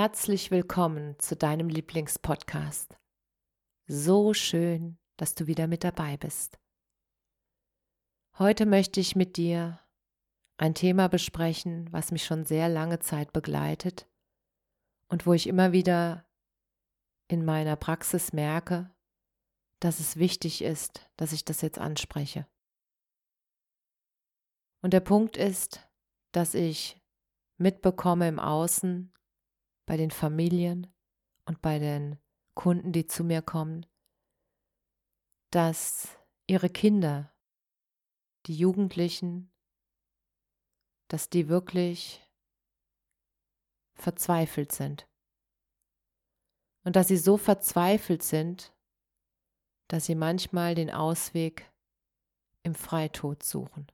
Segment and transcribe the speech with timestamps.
[0.00, 2.96] Herzlich willkommen zu deinem Lieblingspodcast.
[3.88, 6.60] So schön, dass du wieder mit dabei bist.
[8.38, 9.80] Heute möchte ich mit dir
[10.56, 14.08] ein Thema besprechen, was mich schon sehr lange Zeit begleitet
[15.08, 16.30] und wo ich immer wieder
[17.26, 18.94] in meiner Praxis merke,
[19.80, 22.46] dass es wichtig ist, dass ich das jetzt anspreche.
[24.80, 25.88] Und der Punkt ist,
[26.30, 27.02] dass ich
[27.56, 29.12] mitbekomme im Außen,
[29.88, 30.86] bei den Familien
[31.46, 32.18] und bei den
[32.54, 33.86] Kunden, die zu mir kommen,
[35.50, 36.08] dass
[36.46, 37.32] ihre Kinder,
[38.44, 39.50] die Jugendlichen,
[41.08, 42.22] dass die wirklich
[43.94, 45.08] verzweifelt sind.
[46.84, 48.74] Und dass sie so verzweifelt sind,
[49.88, 51.72] dass sie manchmal den Ausweg
[52.62, 53.86] im Freitod suchen.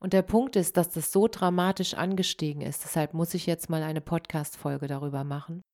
[0.00, 3.82] Und der Punkt ist, dass das so dramatisch angestiegen ist, deshalb muss ich jetzt mal
[3.82, 5.64] eine Podcast-Folge darüber machen,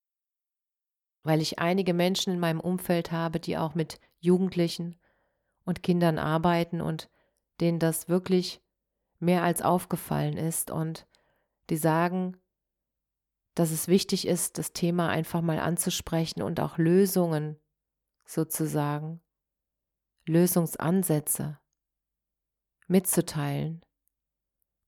[1.23, 4.99] weil ich einige Menschen in meinem Umfeld habe, die auch mit Jugendlichen
[5.65, 7.11] und Kindern arbeiten und
[7.61, 8.63] denen das wirklich
[9.19, 10.71] mehr als aufgefallen ist.
[10.71, 11.07] Und
[11.69, 12.39] die sagen,
[13.55, 17.59] dass es wichtig ist, das Thema einfach mal anzusprechen und auch Lösungen
[18.25, 19.21] sozusagen,
[20.27, 21.59] Lösungsansätze
[22.87, 23.85] mitzuteilen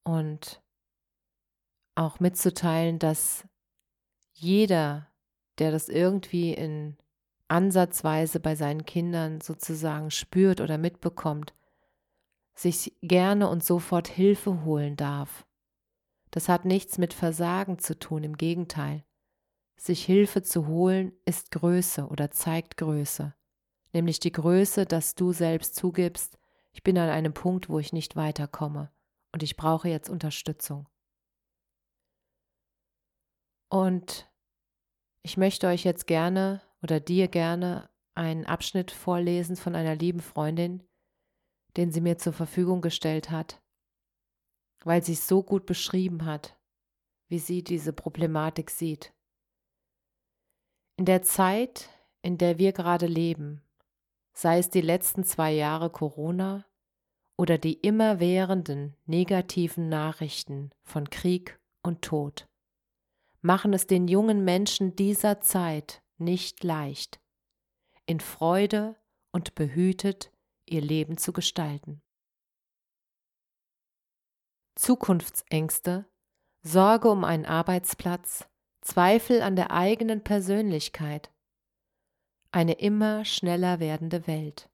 [0.07, 0.63] und
[1.97, 3.45] auch mitzuteilen, dass
[4.33, 5.09] jeder
[5.59, 6.97] der das irgendwie in
[7.49, 11.55] Ansatzweise bei seinen Kindern sozusagen spürt oder mitbekommt,
[12.55, 15.47] sich gerne und sofort Hilfe holen darf.
[16.31, 19.05] Das hat nichts mit Versagen zu tun, im Gegenteil.
[19.77, 23.35] Sich Hilfe zu holen ist Größe oder zeigt Größe,
[23.93, 26.39] nämlich die Größe, dass du selbst zugibst,
[26.73, 28.91] ich bin an einem Punkt, wo ich nicht weiterkomme
[29.37, 30.89] und ich brauche jetzt Unterstützung.
[33.69, 34.33] Und
[35.21, 40.83] ich möchte euch jetzt gerne oder dir gerne einen Abschnitt vorlesen von einer lieben Freundin,
[41.77, 43.61] den sie mir zur Verfügung gestellt hat,
[44.85, 46.59] weil sie es so gut beschrieben hat,
[47.29, 49.13] wie sie diese Problematik sieht.
[50.97, 51.91] In der Zeit,
[52.23, 53.63] in der wir gerade leben,
[54.33, 56.65] sei es die letzten zwei Jahre Corona
[57.37, 62.49] oder die immerwährenden negativen Nachrichten von Krieg und Tod,
[63.43, 67.21] machen es den jungen Menschen dieser Zeit nicht leicht,
[68.07, 68.97] in Freude
[69.33, 70.33] und behütet
[70.65, 72.01] ihr Leben zu gestalten.
[74.77, 76.07] Zukunftsängste,
[76.63, 78.49] Sorge um einen Arbeitsplatz,
[78.81, 81.31] Zweifel an der eigenen Persönlichkeit,
[82.51, 84.71] eine immer schneller werdende Welt.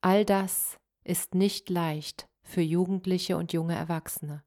[0.00, 0.77] All das
[1.08, 4.44] ist nicht leicht für Jugendliche und junge Erwachsene.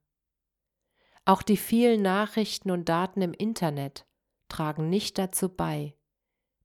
[1.26, 4.08] Auch die vielen Nachrichten und Daten im Internet
[4.48, 5.96] tragen nicht dazu bei,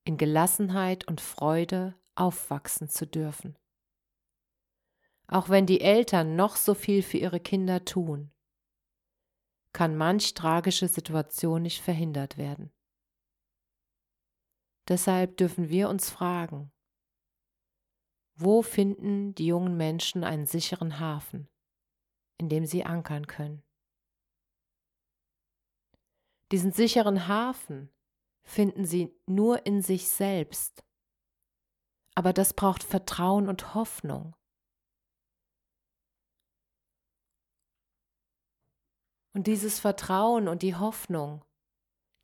[0.04, 3.58] in Gelassenheit und Freude aufwachsen zu dürfen.
[5.28, 8.30] Auch wenn die Eltern noch so viel für ihre Kinder tun,
[9.72, 12.72] kann manch tragische Situation nicht verhindert werden.
[14.88, 16.72] Deshalb dürfen wir uns fragen,
[18.36, 21.48] wo finden die jungen Menschen einen sicheren Hafen,
[22.38, 23.62] in dem sie ankern können?
[26.52, 27.90] Diesen sicheren Hafen
[28.44, 30.84] finden sie nur in sich selbst.
[32.14, 34.36] Aber das braucht Vertrauen und Hoffnung.
[39.32, 41.44] Und dieses Vertrauen und die Hoffnung,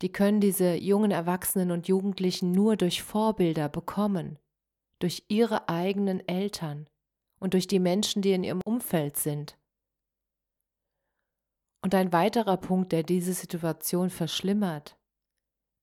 [0.01, 4.39] die können diese jungen Erwachsenen und Jugendlichen nur durch Vorbilder bekommen,
[5.03, 6.89] durch ihre eigenen Eltern
[7.37, 9.59] und durch die Menschen, die in ihrem Umfeld sind.
[11.83, 14.97] Und ein weiterer Punkt, der diese Situation verschlimmert,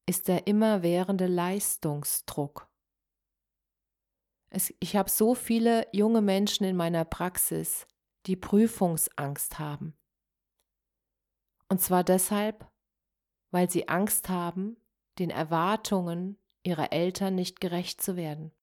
[0.08, 2.72] ist der immerwährende Leistungsdruck.
[4.48, 7.86] Es, ich habe so viele junge Menschen in meiner Praxis,
[8.24, 9.98] die Prüfungsangst haben.
[11.68, 12.66] Und zwar deshalb,
[13.50, 14.78] weil sie Angst haben,
[15.18, 18.54] den Erwartungen ihrer Eltern nicht gerecht zu werden,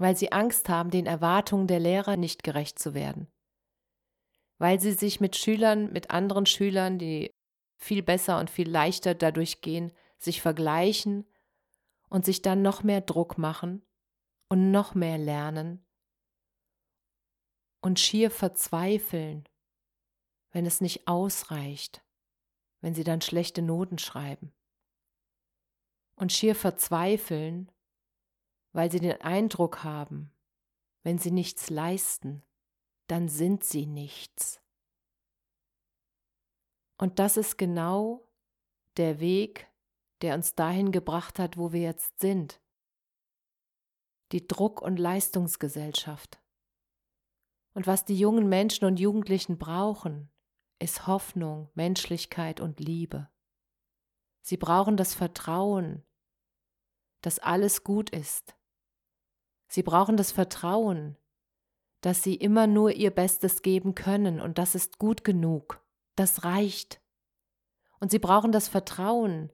[0.00, 3.30] weil sie Angst haben, den Erwartungen der Lehrer nicht gerecht zu werden,
[4.58, 7.30] weil sie sich mit Schülern, mit anderen Schülern, die
[7.76, 11.26] viel besser und viel leichter dadurch gehen, sich vergleichen
[12.08, 13.82] und sich dann noch mehr Druck machen
[14.48, 15.84] und noch mehr lernen
[17.82, 19.46] und schier verzweifeln,
[20.50, 22.02] wenn es nicht ausreicht,
[22.80, 24.54] wenn sie dann schlechte Noten schreiben.
[26.16, 27.70] Und schier verzweifeln,
[28.72, 30.32] weil sie den Eindruck haben,
[31.02, 32.42] wenn sie nichts leisten,
[33.06, 34.60] dann sind sie nichts.
[36.98, 38.28] Und das ist genau
[38.96, 39.68] der Weg,
[40.20, 42.60] der uns dahin gebracht hat, wo wir jetzt sind.
[44.32, 46.40] Die Druck- und Leistungsgesellschaft.
[47.72, 50.30] Und was die jungen Menschen und Jugendlichen brauchen,
[50.78, 53.28] ist Hoffnung, Menschlichkeit und Liebe.
[54.42, 56.04] Sie brauchen das Vertrauen,
[57.22, 58.56] dass alles gut ist.
[59.70, 61.16] Sie brauchen das Vertrauen,
[62.00, 65.80] dass sie immer nur ihr Bestes geben können und das ist gut genug,
[66.16, 67.00] das reicht.
[68.00, 69.52] Und sie brauchen das Vertrauen,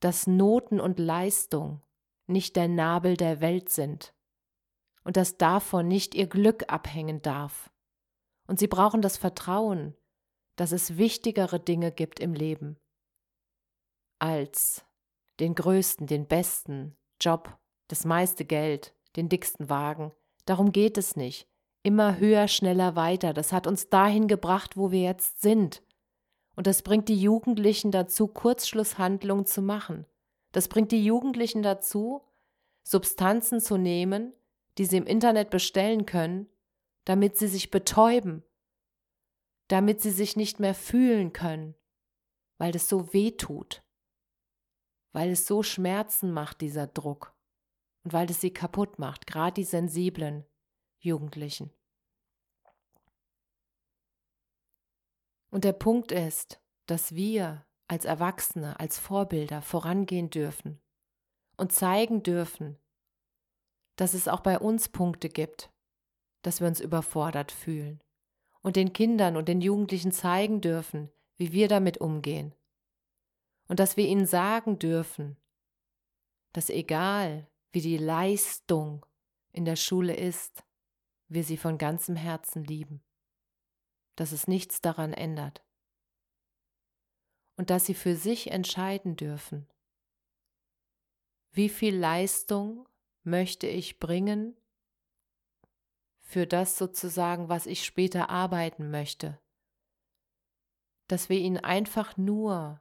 [0.00, 1.80] dass Noten und Leistung
[2.26, 4.12] nicht der Nabel der Welt sind
[5.04, 7.70] und dass davon nicht ihr Glück abhängen darf.
[8.48, 9.94] Und sie brauchen das Vertrauen,
[10.56, 12.78] dass es wichtigere Dinge gibt im Leben
[14.18, 14.84] als
[15.38, 17.56] den größten, den besten Job,
[17.86, 20.12] das meiste Geld, den dicksten Wagen.
[20.44, 21.48] Darum geht es nicht.
[21.82, 23.32] Immer höher, schneller, weiter.
[23.32, 25.82] Das hat uns dahin gebracht, wo wir jetzt sind.
[26.54, 30.06] Und das bringt die Jugendlichen dazu, Kurzschlusshandlungen zu machen.
[30.52, 32.22] Das bringt die Jugendlichen dazu,
[32.82, 34.32] Substanzen zu nehmen,
[34.78, 36.46] die sie im Internet bestellen können,
[37.04, 38.42] damit sie sich betäuben,
[39.68, 41.74] damit sie sich nicht mehr fühlen können,
[42.58, 43.82] weil es so weh tut,
[45.12, 47.34] weil es so Schmerzen macht, dieser Druck,
[48.04, 50.44] und weil es sie kaputt macht, gerade die sensiblen
[50.98, 51.72] Jugendlichen.
[55.50, 60.80] Und der Punkt ist, dass wir als Erwachsene, als Vorbilder vorangehen dürfen
[61.56, 62.78] und zeigen dürfen,
[63.96, 65.70] dass es auch bei uns Punkte gibt,
[66.40, 68.02] dass wir uns überfordert fühlen
[68.62, 72.54] und den Kindern und den Jugendlichen zeigen dürfen, wie wir damit umgehen.
[73.68, 75.36] Und dass wir ihnen sagen dürfen,
[76.52, 79.04] dass egal wie die Leistung
[79.52, 80.64] in der Schule ist,
[81.28, 83.02] wir sie von ganzem Herzen lieben,
[84.16, 85.64] dass es nichts daran ändert.
[87.56, 89.66] Und dass sie für sich entscheiden dürfen,
[91.52, 92.88] wie viel Leistung
[93.24, 94.56] möchte ich bringen
[96.20, 99.38] für das sozusagen, was ich später arbeiten möchte.
[101.08, 102.80] Dass wir ihnen einfach nur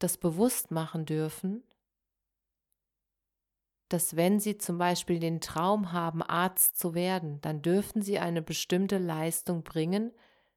[0.00, 1.62] das bewusst machen dürfen,
[3.94, 8.42] dass wenn sie zum Beispiel den Traum haben, Arzt zu werden, dann dürfen sie eine
[8.42, 10.12] bestimmte Leistung bringen,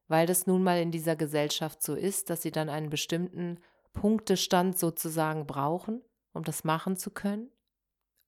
[0.07, 3.59] weil das nun mal in dieser Gesellschaft so ist, dass sie dann einen bestimmten
[3.93, 6.01] Punktestand sozusagen brauchen
[6.37, 7.51] um das machen zu können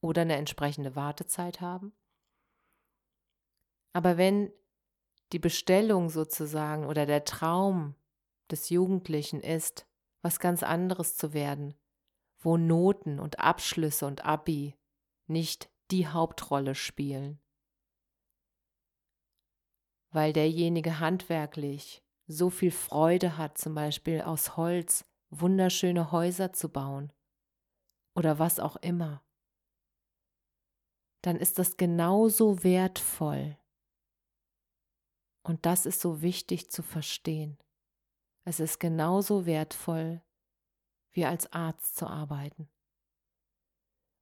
[0.01, 1.93] oder eine entsprechende Wartezeit haben.
[3.93, 4.51] Aber wenn
[5.31, 7.95] die Bestellung sozusagen oder der Traum
[8.51, 9.85] des Jugendlichen ist,
[10.21, 11.75] was ganz anderes zu werden,
[12.39, 14.75] wo Noten und Abschlüsse und Abi
[15.29, 17.39] nicht die Hauptrolle spielen,
[20.11, 27.11] weil derjenige handwerklich so viel Freude hat, zum Beispiel aus Holz wunderschöne Häuser zu bauen
[28.15, 29.23] oder was auch immer,
[31.21, 33.57] dann ist das genauso wertvoll.
[35.43, 37.57] Und das ist so wichtig zu verstehen.
[38.45, 40.21] Es ist genauso wertvoll,
[41.11, 42.69] wie als Arzt zu arbeiten.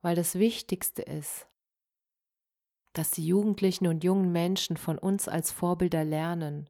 [0.02, 1.48] Weil das Wichtigste ist,
[2.94, 6.70] dass die Jugendlichen und jungen Menschen von uns als Vorbilder lernen,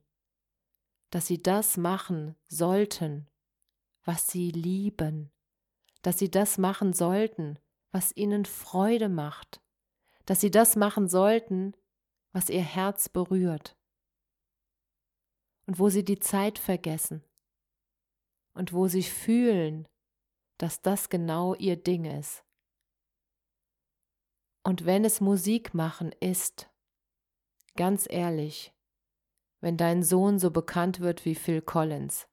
[1.09, 3.29] dass sie das machen sollten,
[4.03, 5.31] was sie lieben,
[6.01, 7.59] dass sie das machen sollten,
[7.91, 9.61] was ihnen Freude macht,
[10.25, 11.73] dass sie das machen sollten,
[12.33, 13.77] was ihr Herz berührt
[15.65, 17.23] und wo sie die Zeit vergessen
[18.53, 19.87] und wo sie fühlen,
[20.57, 22.43] dass das genau ihr Ding ist.
[24.67, 26.69] Und wenn es Musik machen ist,
[27.77, 28.73] ganz ehrlich,
[29.61, 32.27] wenn dein Sohn so bekannt wird wie Phil Collins,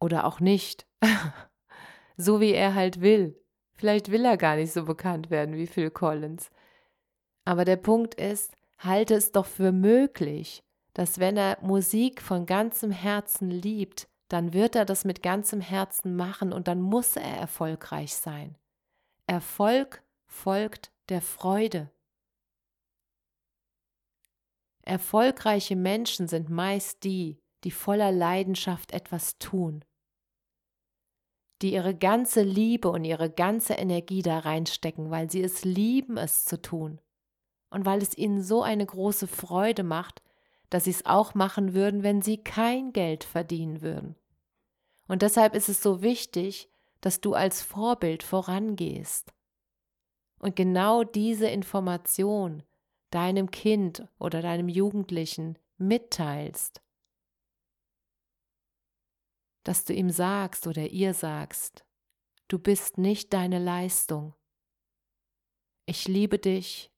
[0.00, 0.88] oder auch nicht.
[2.16, 3.40] so wie er halt will.
[3.74, 6.50] Vielleicht will er gar nicht so bekannt werden wie Phil Collins.
[7.44, 12.90] Aber der Punkt ist, halte es doch für möglich, dass wenn er Musik von ganzem
[12.90, 18.16] Herzen liebt, dann wird er das mit ganzem Herzen machen und dann muss er erfolgreich
[18.16, 18.56] sein.
[19.30, 21.92] Erfolg folgt der Freude.
[24.82, 29.84] Erfolgreiche Menschen sind meist die, die voller Leidenschaft etwas tun,
[31.62, 36.44] die ihre ganze Liebe und ihre ganze Energie da reinstecken, weil sie es lieben, es
[36.44, 37.00] zu tun
[37.70, 40.22] und weil es ihnen so eine große Freude macht,
[40.70, 44.16] dass sie es auch machen würden, wenn sie kein Geld verdienen würden.
[45.06, 46.69] Und deshalb ist es so wichtig,
[47.00, 49.32] dass du als Vorbild vorangehst
[50.38, 52.62] und genau diese Information
[53.10, 56.82] deinem Kind oder deinem Jugendlichen mitteilst,
[59.64, 61.84] dass du ihm sagst oder ihr sagst,
[62.48, 64.34] du bist nicht deine Leistung.
[65.86, 66.92] Ich liebe dich,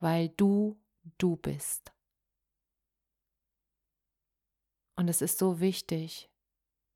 [0.00, 0.78] weil du
[1.18, 1.92] du bist.
[4.96, 6.30] Und es ist so wichtig.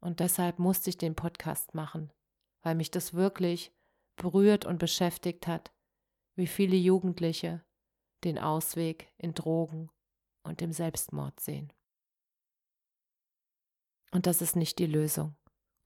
[0.00, 2.10] Und deshalb musste ich den Podcast machen,
[2.62, 3.72] weil mich das wirklich
[4.16, 5.72] berührt und beschäftigt hat,
[6.36, 7.64] wie viele Jugendliche
[8.24, 9.90] den Ausweg in Drogen
[10.42, 11.72] und im Selbstmord sehen.
[14.12, 15.36] Und das ist nicht die Lösung.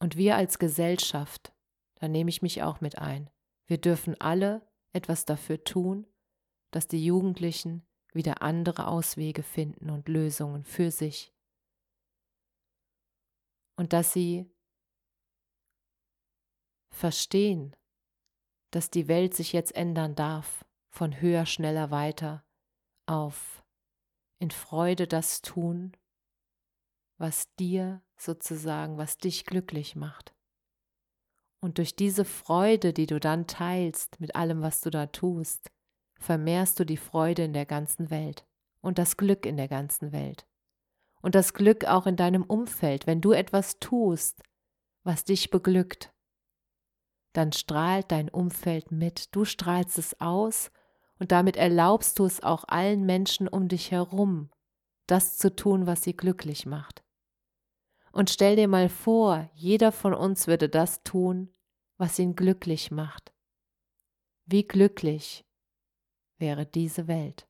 [0.00, 1.52] Und wir als Gesellschaft,
[1.96, 3.30] da nehme ich mich auch mit ein,
[3.66, 6.06] wir dürfen alle etwas dafür tun,
[6.70, 11.32] dass die Jugendlichen wieder andere Auswege finden und Lösungen für sich
[13.76, 14.50] und dass sie
[16.94, 17.74] verstehen,
[18.70, 22.44] dass die Welt sich jetzt ändern darf, von höher, schneller, weiter
[23.06, 23.62] auf
[24.38, 25.96] in Freude das tun,
[27.18, 30.34] was dir sozusagen, was dich glücklich macht.
[31.60, 35.70] Und durch diese Freude, die du dann teilst mit allem, was du da tust,
[36.18, 38.46] vermehrst du die Freude in der ganzen Welt
[38.80, 40.46] und das Glück in der ganzen Welt
[41.22, 44.42] und das Glück auch in deinem Umfeld, wenn du etwas tust,
[45.04, 46.13] was dich beglückt.
[47.34, 50.70] Dann strahlt dein Umfeld mit, du strahlst es aus
[51.18, 54.50] und damit erlaubst du es auch allen Menschen um dich herum,
[55.06, 57.02] das zu tun, was sie glücklich macht.
[58.12, 61.52] Und stell dir mal vor, jeder von uns würde das tun,
[61.98, 63.32] was ihn glücklich macht.
[64.46, 65.44] Wie glücklich
[66.38, 67.48] wäre diese Welt.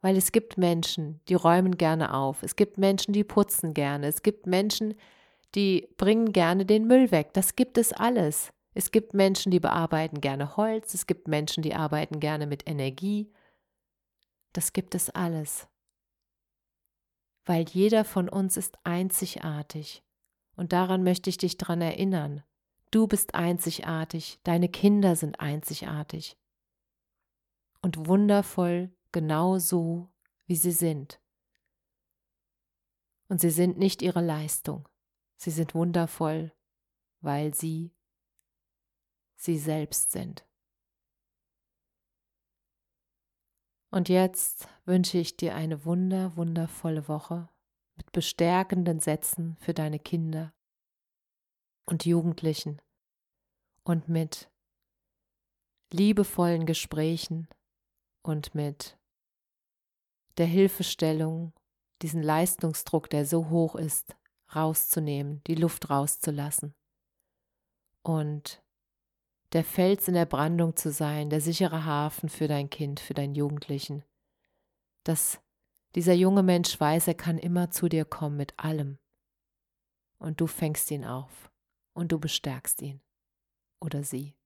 [0.00, 2.42] Weil es gibt Menschen, die räumen gerne auf.
[2.42, 4.08] Es gibt Menschen, die putzen gerne.
[4.08, 5.19] Es gibt Menschen, die
[5.52, 7.32] bringen gerne den Müll weg.
[7.32, 8.52] Das gibt es alles.
[8.74, 10.94] Es gibt Menschen, die bearbeiten gerne Holz.
[10.94, 13.32] Es gibt Menschen, die arbeiten gerne mit Energie.
[14.52, 15.68] Das gibt es alles.
[17.44, 20.04] Weil jeder von uns ist einzigartig.
[20.56, 22.44] Und daran möchte ich dich dran erinnern.
[22.90, 26.36] Du bist einzigartig, deine Kinder sind einzigartig.
[27.82, 30.08] Und wundervoll genau so,
[30.46, 31.20] wie sie sind.
[33.28, 34.88] Und sie sind nicht ihre Leistung.
[35.42, 36.52] Sie sind wundervoll,
[37.22, 37.94] weil sie
[39.36, 40.46] sie selbst sind.
[43.90, 47.48] Und jetzt wünsche ich dir eine wunder, wundervolle Woche
[47.96, 50.52] mit bestärkenden Sätzen für deine Kinder
[51.86, 52.82] und Jugendlichen
[53.82, 54.50] und mit
[55.90, 57.48] liebevollen Gesprächen
[58.22, 58.98] und mit
[60.36, 61.54] der Hilfestellung,
[62.02, 64.14] diesen Leistungsdruck, der so hoch ist,
[64.54, 66.74] rauszunehmen, die Luft rauszulassen.
[68.02, 68.62] Und
[69.52, 73.34] der Fels in der Brandung zu sein, der sichere Hafen für dein Kind, für deinen
[73.34, 74.04] Jugendlichen,
[75.04, 75.40] dass
[75.94, 78.98] dieser junge Mensch weiß, er kann immer zu dir kommen mit allem.
[80.18, 81.50] Und du fängst ihn auf.
[81.92, 83.00] Und du bestärkst ihn.
[83.80, 84.36] Oder sie.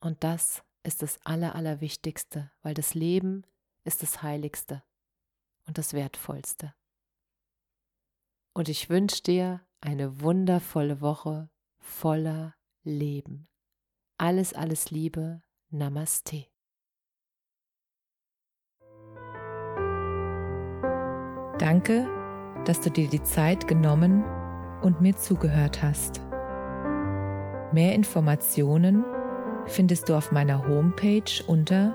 [0.00, 3.44] Und das ist das Aller, Allerwichtigste, weil das Leben
[3.84, 4.82] ist das Heiligste
[5.66, 6.74] und das Wertvollste.
[8.54, 12.54] Und ich wünsche dir eine wundervolle Woche voller
[12.84, 13.48] Leben.
[14.18, 15.42] Alles, alles Liebe.
[15.70, 16.46] Namaste.
[21.58, 22.08] Danke,
[22.66, 24.22] dass du dir die Zeit genommen
[24.82, 26.20] und mir zugehört hast.
[27.72, 29.04] Mehr Informationen
[29.66, 31.94] findest du auf meiner Homepage unter